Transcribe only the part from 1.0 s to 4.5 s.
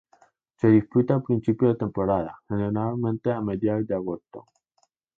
a principio de temporada, generalmente a mediados de agosto.